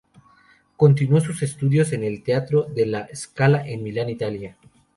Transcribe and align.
Continuó 0.77 1.21
sus 1.21 1.43
estudios 1.43 1.91
en 1.93 2.03
el 2.03 2.23
Teatro 2.23 2.63
de 2.63 2.87
La 2.87 3.07
Scala 3.15 3.67
en 3.67 3.83
Milán, 3.83 4.09
Italia. 4.09 4.57